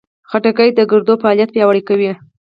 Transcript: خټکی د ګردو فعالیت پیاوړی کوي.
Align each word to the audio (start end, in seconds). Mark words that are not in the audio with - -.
خټکی 0.29 0.69
د 0.73 0.79
ګردو 0.91 1.13
فعالیت 1.21 1.49
پیاوړی 1.53 1.81
کوي. 1.89 2.11